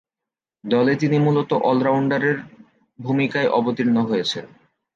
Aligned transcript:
দলে 0.63 0.93
তিনি 0.95 1.17
মূলতঃ 1.19 1.53
অল-রাউন্ডারের 1.63 2.37
ভূমিকায় 2.99 3.49
অবতীর্ণ 3.49 3.97
হয়েছেন। 4.09 4.45